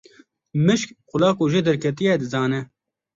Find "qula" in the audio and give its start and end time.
1.09-1.29